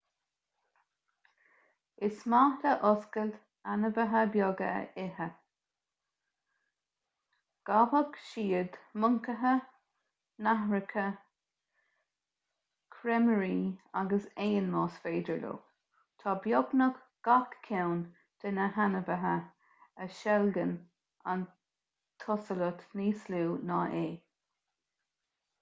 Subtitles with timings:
[2.05, 3.35] is maith le hosalait
[3.73, 5.27] ainmhithe beaga a ithe
[7.69, 9.51] gabhfaidh siad moncaithe
[10.47, 11.03] nathracha
[12.97, 13.53] creimirí
[14.01, 15.53] agus éin más féidir leo
[16.23, 16.99] tá beagnach
[17.29, 18.01] gach ceann
[18.45, 20.73] de na hainmhithe a sheilgeann
[21.35, 21.45] an
[22.25, 24.07] t-osalat níos lú ná é